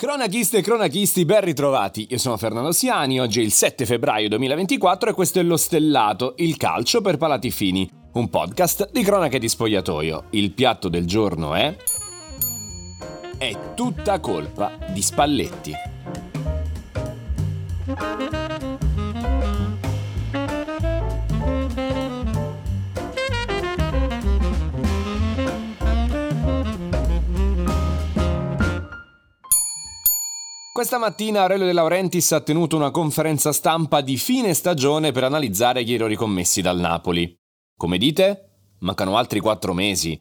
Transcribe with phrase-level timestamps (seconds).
[0.00, 2.06] Cronachiste e cronachisti, ben ritrovati.
[2.10, 6.34] Io sono Fernando Siani, oggi è il 7 febbraio 2024 e questo è Lo Stellato,
[6.36, 10.26] il calcio per palati fini, un podcast di cronache di spogliatoio.
[10.30, 11.74] Il piatto del giorno è...
[13.38, 15.97] È tutta colpa di Spalletti.
[30.78, 35.82] Questa mattina Aurelio De Laurentiis ha tenuto una conferenza stampa di fine stagione per analizzare
[35.82, 37.34] gli errori commessi dal Napoli.
[37.76, 38.76] Come dite?
[38.78, 40.16] Mancano altri quattro mesi.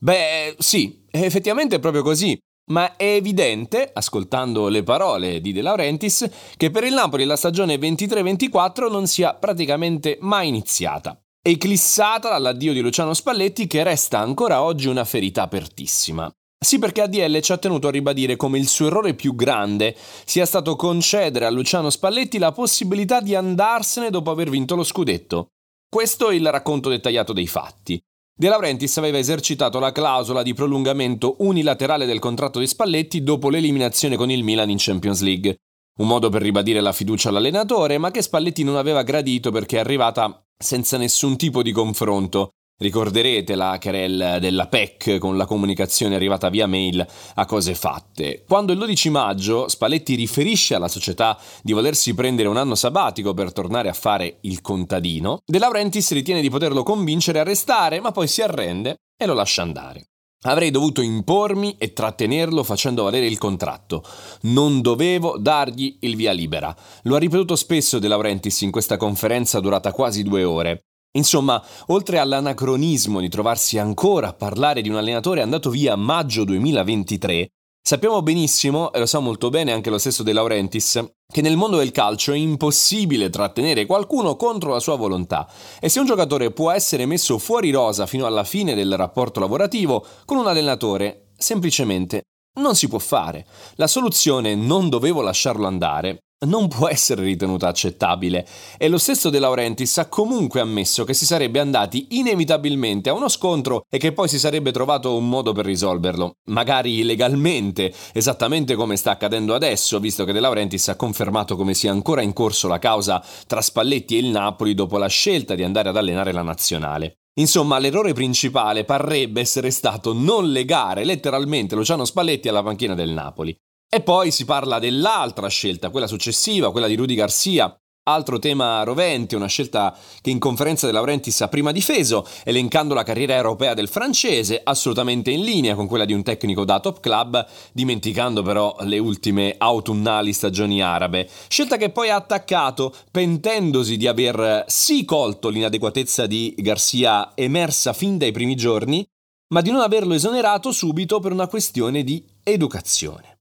[0.00, 2.34] Beh, sì, effettivamente è proprio così.
[2.70, 7.76] Ma è evidente, ascoltando le parole di De Laurentiis, che per il Napoli la stagione
[7.76, 11.20] 23-24 non sia praticamente mai iniziata.
[11.42, 16.32] Eclissata dall'addio di Luciano Spalletti che resta ancora oggi una ferita apertissima.
[16.60, 19.94] Sì, perché ADL ci ha tenuto a ribadire come il suo errore più grande
[20.24, 25.50] sia stato concedere a Luciano Spalletti la possibilità di andarsene dopo aver vinto lo scudetto.
[25.88, 28.00] Questo è il racconto dettagliato dei fatti.
[28.36, 34.16] De Laurentiis aveva esercitato la clausola di prolungamento unilaterale del contratto di Spalletti dopo l'eliminazione
[34.16, 35.56] con il Milan in Champions League.
[35.98, 39.80] Un modo per ribadire la fiducia all'allenatore, ma che Spalletti non aveva gradito perché è
[39.80, 46.48] arrivata senza nessun tipo di confronto Ricorderete la querel della PEC con la comunicazione arrivata
[46.48, 48.44] via mail a cose fatte.
[48.46, 53.52] Quando il 12 maggio Spalletti riferisce alla società di volersi prendere un anno sabbatico per
[53.52, 58.28] tornare a fare il contadino, De Laurentiis ritiene di poterlo convincere a restare, ma poi
[58.28, 60.10] si arrende e lo lascia andare.
[60.42, 64.04] Avrei dovuto impormi e trattenerlo facendo valere il contratto.
[64.42, 66.72] Non dovevo dargli il via libera.
[67.02, 70.84] Lo ha ripetuto spesso De Laurentiis in questa conferenza durata quasi due ore.
[71.12, 76.44] Insomma, oltre all'anacronismo di trovarsi ancora a parlare di un allenatore andato via a maggio
[76.44, 77.48] 2023,
[77.82, 81.78] sappiamo benissimo, e lo sa molto bene anche lo stesso De Laurentiis, che nel mondo
[81.78, 85.48] del calcio è impossibile trattenere qualcuno contro la sua volontà
[85.80, 90.04] e se un giocatore può essere messo fuori rosa fino alla fine del rapporto lavorativo,
[90.26, 92.22] con un allenatore semplicemente
[92.58, 93.46] non si può fare.
[93.76, 99.40] La soluzione non dovevo lasciarlo andare non può essere ritenuta accettabile e lo stesso De
[99.40, 104.28] Laurentiis ha comunque ammesso che si sarebbe andati inevitabilmente a uno scontro e che poi
[104.28, 110.24] si sarebbe trovato un modo per risolverlo, magari legalmente, esattamente come sta accadendo adesso, visto
[110.24, 114.20] che De Laurentiis ha confermato come sia ancora in corso la causa tra Spalletti e
[114.20, 117.16] il Napoli dopo la scelta di andare ad allenare la nazionale.
[117.38, 123.56] Insomma, l'errore principale parrebbe essere stato non legare letteralmente Luciano Spalletti alla panchina del Napoli.
[123.98, 129.34] E poi si parla dell'altra scelta, quella successiva, quella di Rudy Garcia, Altro tema rovente,
[129.34, 133.88] una scelta che in conferenza De Laurentiis ha prima difeso, elencando la carriera europea del
[133.88, 138.98] francese, assolutamente in linea con quella di un tecnico da top club, dimenticando però le
[138.98, 141.28] ultime autunnali stagioni arabe.
[141.48, 148.16] Scelta che poi ha attaccato, pentendosi di aver sì colto l'inadeguatezza di Garcia emersa fin
[148.16, 149.04] dai primi giorni,
[149.48, 153.37] ma di non averlo esonerato subito per una questione di educazione.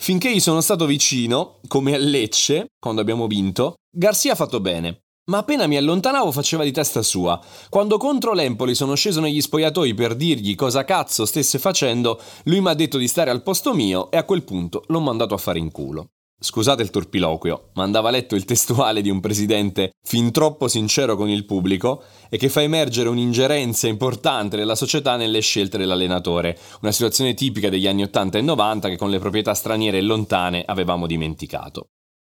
[0.00, 5.00] Finché gli sono stato vicino, come a Lecce, quando abbiamo vinto, Garcia ha fatto bene.
[5.28, 7.38] Ma appena mi allontanavo faceva di testa sua.
[7.68, 12.68] Quando contro l'Empoli sono sceso negli spogliatoi per dirgli cosa cazzo stesse facendo, lui mi
[12.68, 15.58] ha detto di stare al posto mio e a quel punto l'ho mandato a fare
[15.58, 16.12] in culo.
[16.40, 21.28] Scusate il torpiloquio, ma andava letto il testuale di un presidente fin troppo sincero con
[21.28, 27.34] il pubblico e che fa emergere un'ingerenza importante della società nelle scelte dell'allenatore, una situazione
[27.34, 31.88] tipica degli anni 80 e 90 che con le proprietà straniere e lontane avevamo dimenticato.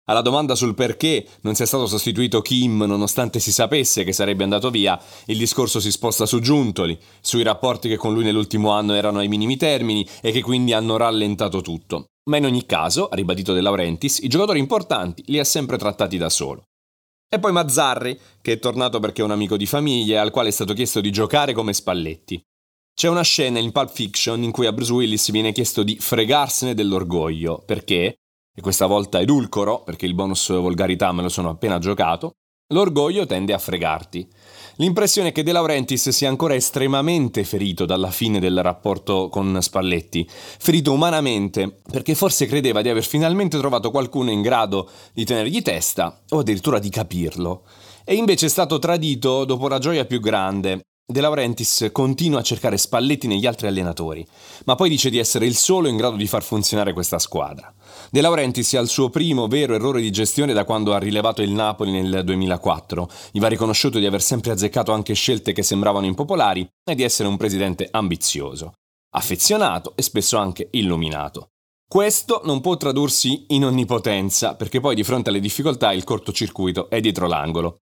[0.06, 4.68] Alla domanda sul perché non sia stato sostituito Kim nonostante si sapesse che sarebbe andato
[4.68, 9.20] via, il discorso si sposta su Giuntoli, sui rapporti che con lui nell'ultimo anno erano
[9.20, 12.08] ai minimi termini e che quindi hanno rallentato tutto.
[12.28, 16.28] Ma in ogni caso, ribadito De Laurentiis, i giocatori importanti li ha sempre trattati da
[16.28, 16.64] solo.
[17.26, 20.50] E poi Mazzarri, che è tornato perché è un amico di famiglia e al quale
[20.50, 22.42] è stato chiesto di giocare come Spalletti.
[22.94, 26.74] C'è una scena in Pulp Fiction in cui a Bruce Willis viene chiesto di fregarsene
[26.74, 28.18] dell'orgoglio, perché,
[28.54, 32.32] e questa volta edulcoro, perché il bonus volgarità me lo sono appena giocato,
[32.72, 34.28] l'orgoglio tende a fregarti.
[34.76, 40.26] L'impressione è che De Laurentiis sia ancora estremamente ferito dalla fine del rapporto con Spalletti,
[40.28, 46.22] ferito umanamente, perché forse credeva di aver finalmente trovato qualcuno in grado di tenergli testa
[46.30, 47.64] o addirittura di capirlo.
[48.04, 52.78] E invece è stato tradito dopo la gioia più grande, De Laurentiis continua a cercare
[52.78, 54.26] Spalletti negli altri allenatori,
[54.64, 57.70] ma poi dice di essere il solo in grado di far funzionare questa squadra.
[58.10, 61.50] De Laurentiis ha il suo primo vero errore di gestione da quando ha rilevato il
[61.50, 63.10] Napoli nel 2004.
[63.32, 67.28] Gli va riconosciuto di aver sempre azzeccato anche scelte che sembravano impopolari e di essere
[67.28, 68.72] un presidente ambizioso,
[69.10, 71.48] affezionato e spesso anche illuminato.
[71.86, 77.00] Questo non può tradursi in onnipotenza, perché poi di fronte alle difficoltà il cortocircuito è
[77.00, 77.76] dietro l'angolo.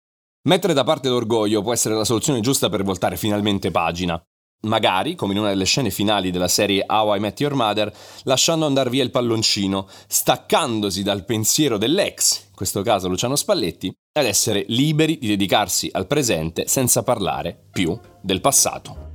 [0.43, 4.23] Mettere da parte l'orgoglio può essere la soluzione giusta per voltare finalmente pagina.
[4.62, 7.93] Magari, come in una delle scene finali della serie How I Met Your Mother,
[8.25, 14.26] lasciando andare via il palloncino, staccandosi dal pensiero dell'ex, in questo caso Luciano Spalletti, ed
[14.26, 19.08] essere liberi di dedicarsi al presente senza parlare più del passato.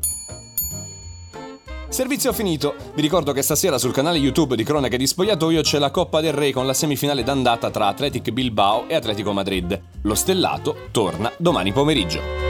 [1.94, 2.74] Servizio finito.
[2.96, 6.34] Vi ricordo che stasera sul canale YouTube di Cronache di Spogliatoio c'è la Coppa del
[6.34, 9.80] Re con la semifinale d'andata tra Athletic Bilbao e Atletico Madrid.
[10.02, 12.43] Lo stellato torna domani pomeriggio.